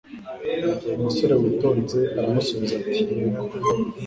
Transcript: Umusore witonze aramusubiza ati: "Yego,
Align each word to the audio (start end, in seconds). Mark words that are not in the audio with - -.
Umusore 0.97 1.33
witonze 1.41 1.99
aramusubiza 2.17 2.73
ati: 2.81 2.97
"Yego, 3.17 3.45